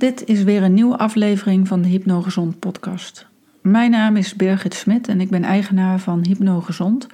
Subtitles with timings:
[0.00, 3.26] Dit is weer een nieuwe aflevering van de Hypnogezond podcast.
[3.60, 7.06] Mijn naam is Birgit Smit en ik ben eigenaar van Hypnogezond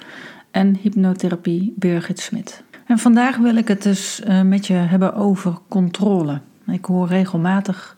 [0.51, 2.63] en hypnotherapie Birgit Smit.
[2.85, 6.41] En vandaag wil ik het dus uh, met je hebben over controle.
[6.67, 7.97] Ik hoor regelmatig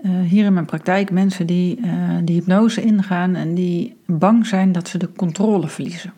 [0.00, 1.84] uh, hier in mijn praktijk mensen die uh,
[2.24, 6.12] de hypnose ingaan en die bang zijn dat ze de controle verliezen.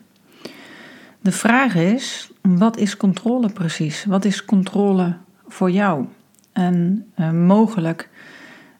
[1.21, 4.05] De vraag is, wat is controle precies?
[4.05, 5.15] Wat is controle
[5.47, 6.05] voor jou?
[6.53, 8.09] En uh, mogelijk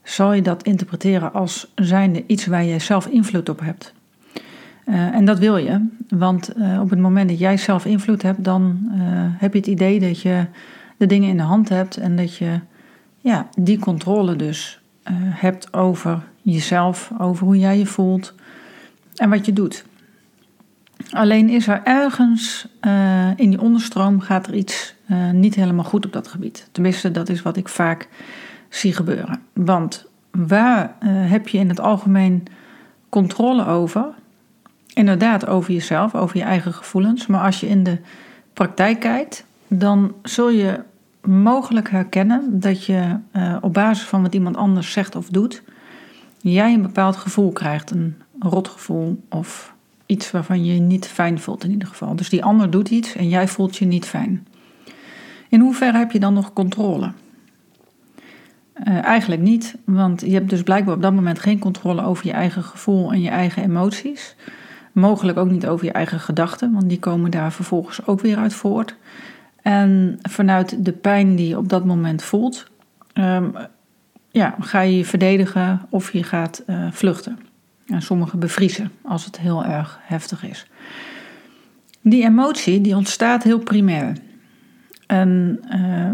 [0.03, 3.93] zal je dat interpreteren als zijnde iets waar jij zelf invloed op hebt.
[4.85, 8.43] Uh, en dat wil je, want uh, op het moment dat jij zelf invloed hebt,
[8.43, 8.79] dan
[9.37, 10.45] heb je het idee dat je
[10.97, 12.59] de dingen in de hand hebt en dat je
[13.19, 14.81] ja, die controle dus
[15.29, 18.33] hebt over jezelf, over hoe jij je voelt
[19.15, 19.85] en wat je doet.
[21.13, 26.05] Alleen is er ergens uh, in die onderstroom gaat er iets uh, niet helemaal goed
[26.05, 26.67] op dat gebied.
[26.71, 28.07] Tenminste, dat is wat ik vaak
[28.69, 29.41] zie gebeuren.
[29.53, 32.43] Want waar uh, heb je in het algemeen
[33.09, 34.05] controle over?
[34.93, 37.27] Inderdaad, over jezelf, over je eigen gevoelens.
[37.27, 37.97] Maar als je in de
[38.53, 40.79] praktijk kijkt, dan zul je
[41.21, 43.17] mogelijk herkennen dat je
[43.61, 45.63] op basis van wat iemand anders zegt of doet,
[46.41, 47.91] jij een bepaald gevoel krijgt.
[47.91, 49.72] Een rotgevoel of
[50.13, 52.15] iets waarvan je je niet fijn voelt in ieder geval.
[52.15, 54.47] Dus die ander doet iets en jij voelt je niet fijn.
[55.49, 57.11] In hoeverre heb je dan nog controle?
[58.87, 62.31] Uh, eigenlijk niet, want je hebt dus blijkbaar op dat moment geen controle over je
[62.31, 64.35] eigen gevoel en je eigen emoties.
[64.91, 68.53] Mogelijk ook niet over je eigen gedachten, want die komen daar vervolgens ook weer uit
[68.53, 68.95] voort.
[69.61, 72.71] En vanuit de pijn die je op dat moment voelt,
[73.13, 73.53] um,
[74.31, 77.39] ja, ga je je verdedigen of je gaat uh, vluchten.
[77.87, 80.67] En sommigen bevriezen als het heel erg heftig is.
[82.01, 84.17] Die emotie die ontstaat heel primair.
[85.07, 86.11] En uh,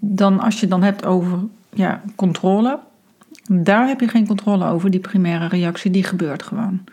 [0.00, 1.38] dan als je dan hebt over
[1.72, 2.78] ja, controle,
[3.48, 4.90] daar heb je geen controle over.
[4.90, 6.84] Die primaire reactie die gebeurt gewoon.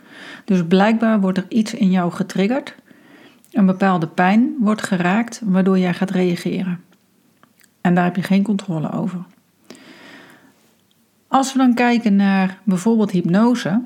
[0.46, 2.76] Dus blijkbaar wordt er iets in jou getriggerd.
[3.52, 6.80] Een bepaalde pijn wordt geraakt waardoor jij gaat reageren.
[7.82, 9.20] En daar heb je geen controle over.
[11.34, 13.82] Als we dan kijken naar bijvoorbeeld hypnose,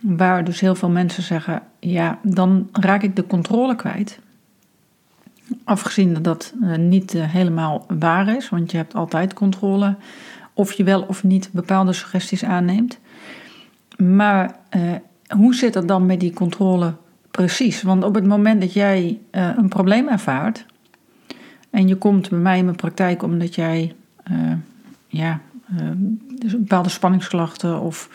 [0.00, 4.18] waar dus heel veel mensen zeggen: ja, dan raak ik de controle kwijt.
[5.64, 9.96] Afgezien dat dat uh, niet uh, helemaal waar is, want je hebt altijd controle
[10.54, 12.98] of je wel of niet bepaalde suggesties aanneemt.
[13.96, 14.92] Maar uh,
[15.36, 16.94] hoe zit het dan met die controle
[17.30, 17.82] precies?
[17.82, 20.66] Want op het moment dat jij een probleem ervaart
[21.70, 23.94] en je komt bij mij in mijn praktijk omdat jij
[25.06, 25.40] ja,
[26.38, 28.08] dus bepaalde spanningsklachten of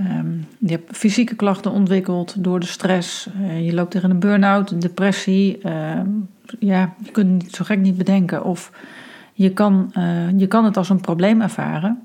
[0.00, 3.28] um, je hebt fysieke klachten ontwikkeld door de stress.
[3.40, 5.58] Uh, je loopt tegen een burn-out, depressie.
[5.64, 6.00] Uh,
[6.58, 8.44] ja, je kunt het zo gek niet bedenken.
[8.44, 8.72] Of
[9.32, 12.02] je kan, uh, je kan het als een probleem ervaren.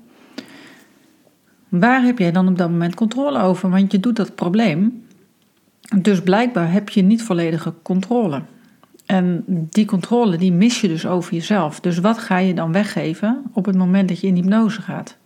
[1.68, 3.70] Waar heb jij dan op dat moment controle over?
[3.70, 5.04] Want je doet dat probleem.
[6.00, 8.42] Dus blijkbaar heb je niet volledige controle.
[9.14, 11.80] En die controle die mis je dus over jezelf.
[11.80, 15.16] Dus wat ga je dan weggeven op het moment dat je in hypnose gaat?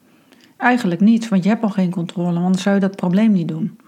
[0.56, 3.48] Eigenlijk niets, want je hebt al geen controle, want dan zou je dat probleem niet
[3.48, 3.78] doen.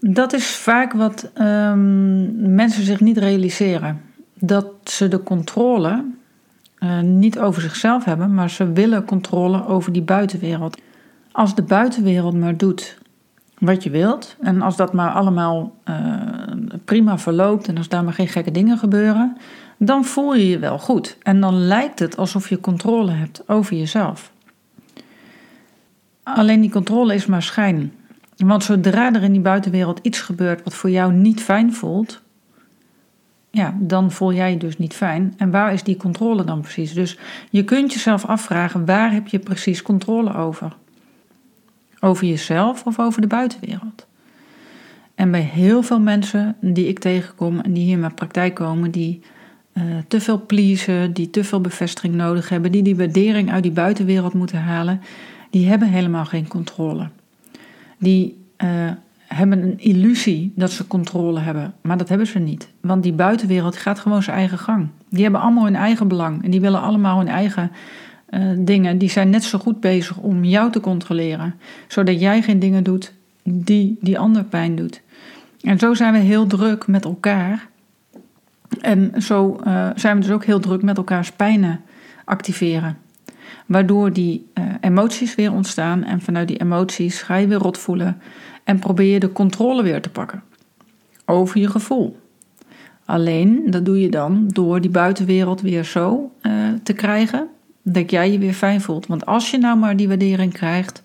[0.00, 4.00] Dat is vaak wat um, mensen zich niet realiseren.
[4.34, 6.04] Dat ze de controle
[6.78, 10.80] uh, niet over zichzelf hebben, maar ze willen controle over die buitenwereld.
[11.32, 12.98] Als de buitenwereld maar doet
[13.58, 15.96] wat je wilt, en als dat maar allemaal uh,
[16.86, 19.36] prima verloopt en als daar maar geen gekke dingen gebeuren,
[19.76, 21.16] dan voel je je wel goed.
[21.22, 24.32] En dan lijkt het alsof je controle hebt over jezelf.
[26.22, 27.92] Alleen die controle is maar schijn.
[28.36, 32.20] Want zodra er in die buitenwereld iets gebeurt wat voor jou niet fijn voelt,
[33.56, 35.34] ja, dan voel jij je dus niet fijn.
[35.36, 36.92] En waar is die controle dan precies?
[36.92, 37.18] Dus
[37.50, 40.76] je kunt jezelf afvragen, waar heb je precies controle over?
[42.00, 44.05] Over jezelf of over de buitenwereld?
[45.16, 48.90] En bij heel veel mensen die ik tegenkom en die hier in mijn praktijk komen,
[48.90, 49.20] die
[49.72, 53.72] uh, te veel pleasen, die te veel bevestiging nodig hebben, die die waardering uit die
[53.72, 55.00] buitenwereld moeten halen,
[55.50, 57.08] die hebben helemaal geen controle.
[57.98, 58.68] Die uh,
[59.18, 62.68] hebben een illusie dat ze controle hebben, maar dat hebben ze niet.
[62.80, 64.88] Want die buitenwereld gaat gewoon zijn eigen gang.
[65.08, 67.70] Die hebben allemaal hun eigen belang en die willen allemaal hun eigen
[68.30, 68.98] uh, dingen.
[68.98, 71.54] Die zijn net zo goed bezig om jou te controleren,
[71.88, 75.02] zodat jij geen dingen doet die die ander pijn doet.
[75.66, 77.68] En zo zijn we heel druk met elkaar.
[78.80, 81.80] En zo uh, zijn we dus ook heel druk met elkaars pijnen
[82.24, 82.98] activeren.
[83.66, 88.20] Waardoor die uh, emoties weer ontstaan en vanuit die emoties ga je weer rot voelen
[88.64, 90.42] en probeer je de controle weer te pakken
[91.24, 92.20] over je gevoel.
[93.04, 96.52] Alleen dat doe je dan door die buitenwereld weer zo uh,
[96.82, 97.48] te krijgen
[97.82, 99.06] dat jij je weer fijn voelt.
[99.06, 101.02] Want als je nou maar die waardering krijgt,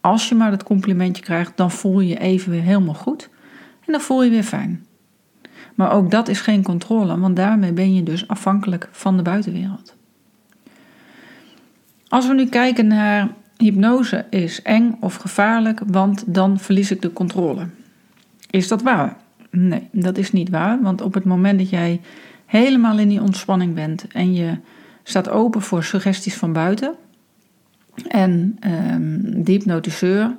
[0.00, 3.30] als je maar dat complimentje krijgt, dan voel je je even weer helemaal goed.
[3.92, 4.86] En dan voel je weer fijn.
[5.74, 9.94] Maar ook dat is geen controle, want daarmee ben je dus afhankelijk van de buitenwereld.
[12.08, 17.12] Als we nu kijken naar hypnose is eng of gevaarlijk, want dan verlies ik de
[17.12, 17.66] controle.
[18.50, 19.16] Is dat waar?
[19.50, 22.00] Nee, dat is niet waar, want op het moment dat jij
[22.46, 24.58] helemaal in die ontspanning bent en je
[25.02, 26.94] staat open voor suggesties van buiten
[28.08, 28.58] en
[28.92, 30.36] um, de hypnotiseur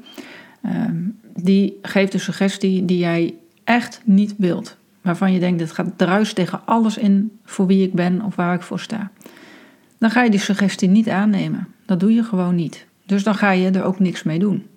[0.61, 1.01] ehm,
[1.35, 3.33] die geeft de suggestie die jij
[3.63, 7.93] echt niet wilt, waarvan je denkt het gaat druis tegen alles in voor wie ik
[7.93, 9.11] ben of waar ik voor sta,
[9.97, 11.67] dan ga je die suggestie niet aannemen.
[11.85, 12.85] Dat doe je gewoon niet.
[13.05, 14.67] Dus dan ga je er ook niks mee doen.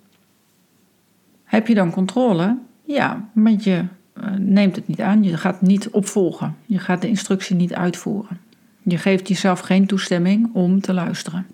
[1.43, 2.57] Heb je dan controle?
[2.83, 3.83] Ja, want je
[4.17, 5.23] uh, neemt het niet aan.
[5.23, 6.55] Je gaat niet opvolgen.
[6.65, 8.39] Je gaat de instructie niet uitvoeren.
[8.83, 11.45] Je geeft jezelf geen toestemming om te luisteren.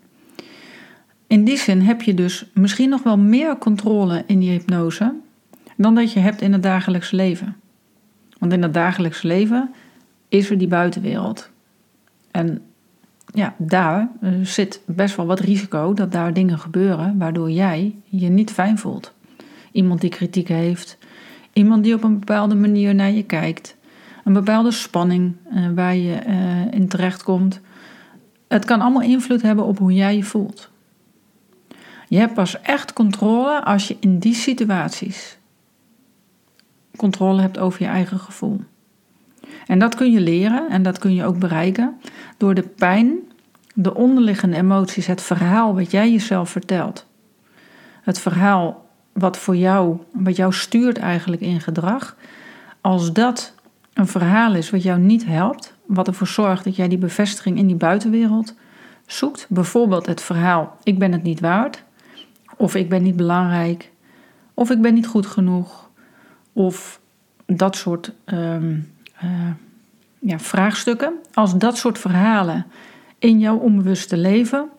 [1.28, 5.14] In die zin heb je dus misschien nog wel meer controle in die hypnose
[5.84, 7.56] dan dat je hebt in het dagelijks leven.
[8.40, 9.74] Want in het dagelijks leven
[10.30, 11.50] is er die buitenwereld.
[12.32, 12.62] En
[13.26, 18.30] ja, daar eh, zit best wel wat risico dat daar dingen gebeuren waardoor jij je
[18.30, 19.14] niet fijn voelt.
[19.72, 20.98] Iemand die kritiek heeft,
[21.54, 23.76] iemand die op een bepaalde manier naar je kijkt,
[24.24, 27.62] een bepaalde spanning uh, waar je uh, in terechtkomt.
[28.48, 30.72] Het kan allemaal invloed hebben op hoe jij je voelt.
[32.08, 35.38] Je hebt pas echt controle als je in die situaties
[36.98, 38.62] controle hebt over je eigen gevoel.
[39.68, 42.00] En dat kun je leren en dat kun je ook bereiken
[42.38, 43.16] door de pijn,
[43.74, 47.06] de onderliggende emoties, het verhaal wat jij jezelf vertelt.
[48.02, 52.16] Het verhaal wat voor jou, wat jou stuurt eigenlijk in gedrag.
[52.82, 53.54] Als dat
[53.94, 57.68] een verhaal is wat jou niet helpt, wat ervoor zorgt dat jij die bevestiging in
[57.68, 58.56] die buitenwereld
[59.06, 59.46] zoekt.
[59.50, 61.84] Bijvoorbeeld het verhaal: ik ben het niet waard,
[62.58, 63.92] of ik ben niet belangrijk,
[64.54, 65.83] of ik ben niet goed genoeg,
[66.54, 67.00] of
[67.46, 68.80] dat soort ehm,
[69.24, 69.52] uh,
[70.20, 72.66] ja, vraagstukken, als dat soort verhalen
[73.20, 74.70] in jouw onbewuste leven,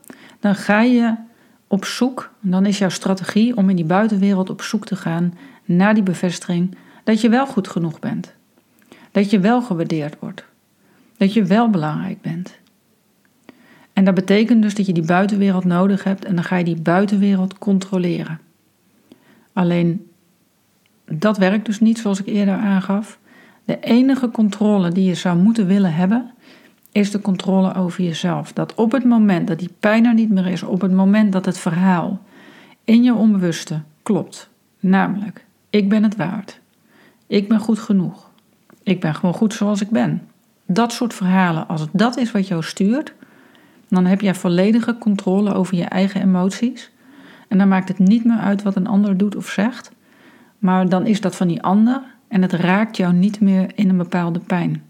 [0.41, 1.15] dan ga je
[1.67, 5.35] op zoek, dan is jouw strategie om in die buitenwereld op zoek te gaan
[5.65, 8.35] naar die bevestiging dat je wel goed genoeg bent.
[9.11, 10.45] Dat je wel gewaardeerd wordt.
[11.17, 12.59] Dat je wel belangrijk bent.
[13.93, 16.81] En dat betekent dus dat je die buitenwereld nodig hebt en dan ga je die
[16.81, 18.41] buitenwereld controleren.
[19.53, 20.11] Alleen
[21.05, 23.19] dat werkt dus niet zoals ik eerder aangaf.
[23.65, 26.31] De enige controle die je zou moeten willen hebben,
[26.93, 28.53] is de controle over jezelf.
[28.53, 31.45] Dat op het moment dat die pijn er niet meer is, op het moment dat
[31.45, 32.21] het verhaal
[32.85, 34.49] in je onbewuste klopt,
[34.81, 36.61] namelijk ik ben het waard,
[37.27, 38.31] ik ben goed genoeg,
[38.83, 40.23] ik ben gewoon goed zoals ik ben.
[40.67, 43.13] Dat soort verhalen, als dat is wat jou stuurt,
[43.89, 46.91] dan heb jij volledige controle over je eigen emoties.
[47.49, 49.91] En dan maakt het niet meer uit wat een ander doet of zegt,
[50.65, 53.97] maar dan is dat van die ander en het raakt jou niet meer in een
[53.97, 54.83] bepaalde pijn.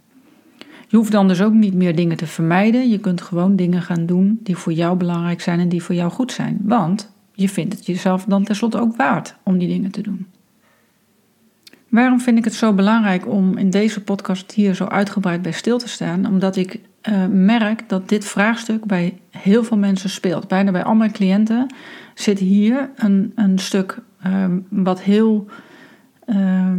[0.88, 2.88] Je hoeft dan dus ook niet meer dingen te vermijden.
[2.88, 6.10] Je kunt gewoon dingen gaan doen die voor jou belangrijk zijn en die voor jou
[6.10, 6.58] goed zijn.
[6.62, 10.26] Want je vindt het jezelf dan tenslotte ook waard om die dingen te doen.
[11.88, 15.78] Waarom vind ik het zo belangrijk om in deze podcast hier zo uitgebreid bij stil
[15.78, 16.26] te staan?
[16.26, 20.48] Omdat ik uh, merk dat dit vraagstuk bij heel veel mensen speelt.
[20.48, 21.74] Bijna bij al mijn cliënten
[22.14, 25.46] zit hier een, een stuk uh, wat heel
[26.26, 26.72] uh,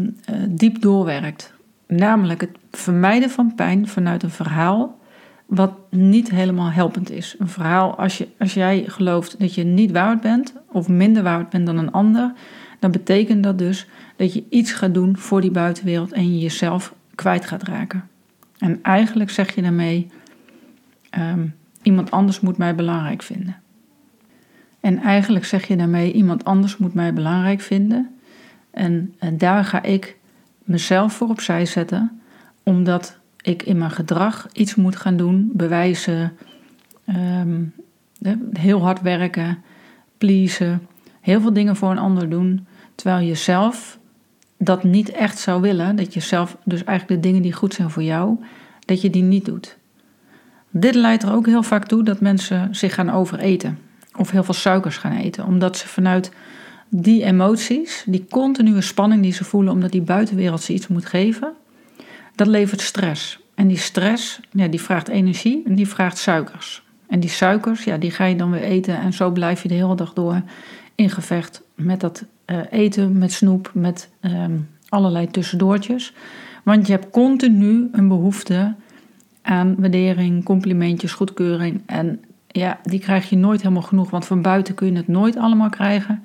[0.49, 1.53] diep doorwerkt.
[1.87, 4.99] Namelijk het vermijden van pijn vanuit een verhaal
[5.45, 7.35] wat niet helemaal helpend is.
[7.39, 11.49] Een verhaal, als, je, als jij gelooft dat je niet waard bent of minder waard
[11.49, 12.33] bent dan een ander,
[12.79, 16.93] dan betekent dat dus dat je iets gaat doen voor die buitenwereld en je jezelf
[17.15, 18.09] kwijt gaat raken.
[18.57, 20.07] En eigenlijk zeg je daarmee:
[21.17, 23.55] um, iemand anders moet mij belangrijk vinden.
[24.79, 28.14] En eigenlijk zeg je daarmee: iemand anders moet mij belangrijk vinden.
[28.75, 30.17] En, en daar ga ik
[30.63, 32.21] mezelf voor opzij zetten,
[32.63, 36.37] omdat ik in mijn gedrag iets moet gaan doen, bewijzen,
[37.05, 37.63] ehm,
[38.53, 39.63] heel hard werken,
[40.17, 40.87] pleasen,
[41.21, 43.99] heel veel dingen voor een ander doen, terwijl je zelf
[44.57, 47.89] dat niet echt zou willen, dat je zelf dus eigenlijk de dingen die goed zijn
[47.89, 48.37] voor jou,
[48.79, 49.77] dat je die niet doet.
[50.69, 53.77] Dit leidt er ook heel vaak toe dat mensen zich gaan overeten
[54.15, 56.31] of heel veel suikers gaan eten, omdat ze vanuit
[56.89, 61.53] die emoties, die continue spanning die ze voelen omdat die buitenwereld ze iets moet geven,
[62.35, 63.39] dat levert stress.
[63.55, 66.83] En die stress, ja, die vraagt energie en die vraagt suikers.
[67.07, 69.73] En die suikers, ja, die ga je dan weer eten en zo blijf je de
[69.73, 70.41] hele dag door
[70.95, 76.13] in gevecht met dat uh, eten, met snoep, met um, allerlei tussendoortjes.
[76.63, 78.75] Want je hebt continu een behoefte
[79.41, 81.81] aan waardering, complimentjes, goedkeuring.
[81.85, 85.37] En ja, die krijg je nooit helemaal genoeg, want van buiten kun je het nooit
[85.37, 86.23] allemaal krijgen.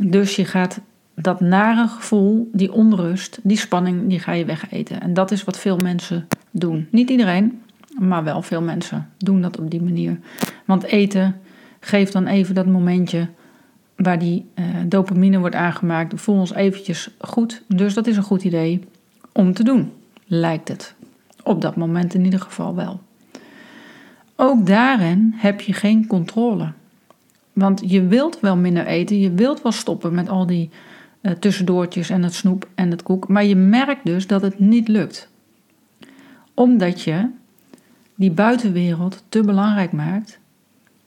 [0.00, 0.80] Dus je gaat
[1.14, 5.00] dat nare gevoel, die onrust, die spanning, die ga je wegeten.
[5.00, 6.88] En dat is wat veel mensen doen.
[6.90, 7.60] Niet iedereen,
[7.98, 10.18] maar wel veel mensen doen dat op die manier.
[10.64, 11.40] Want eten
[11.80, 13.28] geeft dan even dat momentje
[13.96, 16.12] waar die uh, dopamine wordt aangemaakt.
[16.12, 17.62] We voelen ons eventjes goed.
[17.68, 18.80] Dus dat is een goed idee
[19.32, 19.92] om te doen,
[20.26, 20.94] lijkt het.
[21.42, 23.00] Op dat moment in ieder geval wel.
[24.36, 26.72] Ook daarin heb je geen controle.
[27.56, 30.70] Want je wilt wel minder eten, je wilt wel stoppen met al die
[31.22, 34.88] uh, tussendoortjes en het snoep en het koek, maar je merkt dus dat het niet
[34.88, 35.28] lukt.
[36.54, 37.30] Omdat je
[38.14, 40.38] die buitenwereld te belangrijk maakt,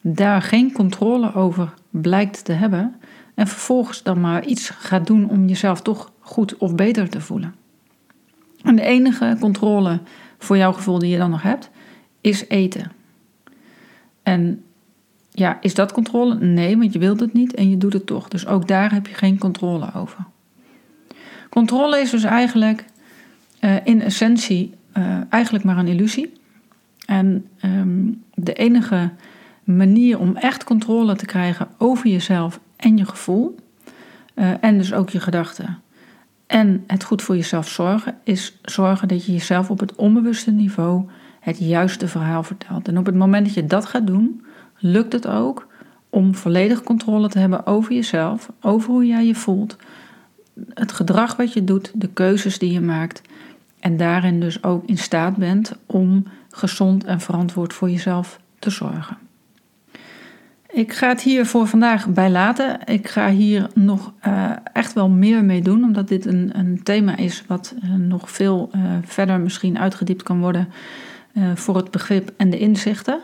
[0.02, 2.96] daar geen controle over blijkt te hebben
[3.36, 7.56] en vervolgens dan maar iets gaat doen om jezelf toch goed of beter te voelen.
[8.64, 10.00] En de enige controle
[10.38, 11.70] voor jouw gevoel die je dan nog hebt,
[12.22, 12.92] is eten.
[14.24, 14.64] En
[15.40, 16.36] ja, is dat controle?
[16.36, 18.28] Nee, want je wilt het niet en je doet het toch.
[18.28, 20.26] Dus ook daar heb je geen controle over.
[21.50, 22.86] Controle is dus eigenlijk
[23.62, 26.34] uh, in essentie uh, eigenlijk maar een illusie.
[27.06, 29.10] En um, de enige
[29.64, 33.56] manier om echt controle te krijgen over jezelf en je gevoel,
[34.36, 35.82] uh, en dus ook je gedachten,
[36.48, 41.10] en het goed voor jezelf zorgen, is zorgen dat je jezelf op het onbewuste niveau
[41.40, 42.88] het juiste verhaal vertelt.
[42.88, 44.46] En op het moment dat je dat gaat doen,
[44.80, 45.68] lukt het ook
[46.10, 49.76] om volledig controle te hebben over jezelf, over hoe jij je voelt,
[50.74, 53.22] het gedrag wat je doet, de keuzes die je maakt.
[53.80, 59.18] En daarin dus ook in staat bent om gezond en verantwoord voor jezelf te zorgen.
[60.72, 62.80] Ik ga het hier voor vandaag bij laten.
[62.86, 67.18] Ik ga hier nog uh, echt wel meer mee doen, omdat dit een, een thema
[67.18, 70.68] is wat uh, nog veel uh, verder misschien uitgediept kan worden
[71.54, 73.22] voor het begrip en de inzichten.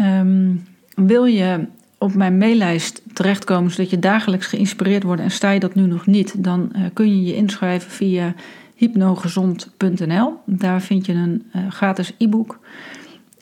[0.00, 1.66] Um, wil je
[1.98, 6.06] op mijn maillijst terechtkomen zodat je dagelijks geïnspireerd wordt en sta je dat nu nog
[6.06, 8.34] niet, dan kun je je inschrijven via
[8.74, 10.34] hypnogezond.nl.
[10.44, 12.58] Daar vind je een gratis e-book.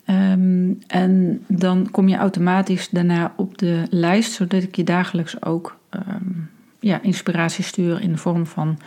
[0.09, 5.77] Um, en dan kom je automatisch daarna op de lijst, zodat ik je dagelijks ook
[5.89, 8.77] um, ja, inspiratie stuur in de vorm van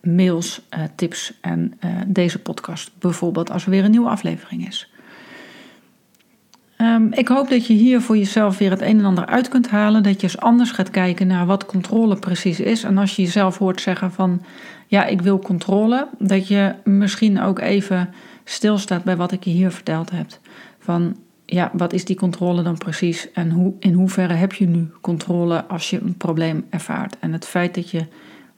[0.00, 2.90] mails, uh, tips en deze podcast.
[2.98, 4.90] Bijvoorbeeld als er weer een nieuwe aflevering is.
[6.78, 9.68] Um, ik hoop dat je hier voor jezelf weer het een en ander uit kunt
[9.68, 10.02] halen.
[10.02, 12.82] Dat je eens anders gaat kijken naar wat controle precies is.
[12.82, 14.42] En als je jezelf hoort zeggen van
[14.86, 18.08] ja, ik wil controle, dat je misschien ook even
[18.44, 20.26] stilstaat bij wat ik je hier verteld heb.
[20.78, 21.16] Van
[21.46, 25.64] ja, wat is die controle dan precies en hoe, in hoeverre heb je nu controle
[25.64, 27.16] als je een probleem ervaart?
[27.20, 28.06] En het feit dat je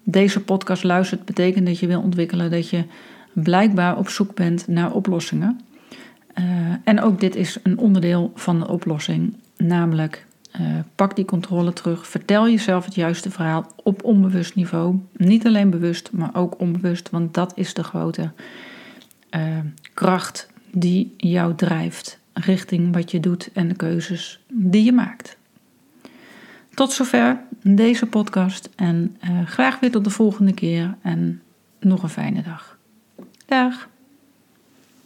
[0.05, 2.85] deze podcast luistert, betekent dat je wil ontwikkelen, dat je
[3.33, 5.61] blijkbaar op zoek bent naar oplossingen.
[6.39, 6.45] Uh,
[6.85, 10.27] en ook dit is een onderdeel van de oplossing, namelijk
[10.61, 14.99] uh, pak die controle terug, vertel jezelf het juiste verhaal op onbewust niveau.
[15.13, 18.33] Niet alleen bewust, maar ook onbewust, want dat is de grote
[19.31, 19.59] uh,
[19.95, 25.37] kracht die jou drijft richting wat je doet en de keuzes die je maakt.
[26.75, 31.43] Tot zover deze podcast en graag weer tot de volgende keer en
[31.81, 32.79] nog een fijne dag.
[33.47, 33.89] Dag!